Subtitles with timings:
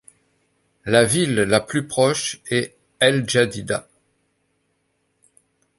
[0.83, 3.87] La ville la plus proche est El Jadida.